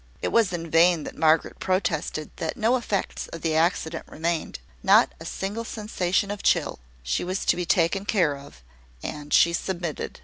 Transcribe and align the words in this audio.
It 0.19 0.29
was 0.29 0.51
in 0.51 0.67
vain 0.71 1.03
that 1.03 1.15
Margaret 1.15 1.59
protested 1.59 2.31
that 2.37 2.57
no 2.57 2.75
effects 2.75 3.27
of 3.27 3.41
the 3.43 3.53
accident 3.55 4.05
remained, 4.07 4.57
not 4.81 5.13
a 5.19 5.25
single 5.27 5.63
sensation 5.63 6.31
of 6.31 6.41
chill: 6.41 6.79
she 7.03 7.23
was 7.23 7.45
to 7.45 7.55
be 7.55 7.67
taken 7.67 8.05
care 8.05 8.35
of; 8.35 8.63
and 9.03 9.31
she 9.31 9.53
submitted. 9.53 10.19